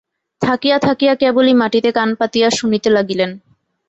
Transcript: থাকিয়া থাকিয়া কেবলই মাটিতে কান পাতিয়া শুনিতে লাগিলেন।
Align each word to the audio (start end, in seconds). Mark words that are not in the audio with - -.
থাকিয়া 0.41 0.77
থাকিয়া 0.79 1.13
কেবলই 1.15 1.53
মাটিতে 1.53 1.89
কান 1.91 2.09
পাতিয়া 2.15 2.47
শুনিতে 2.51 2.89
লাগিলেন। 2.89 3.31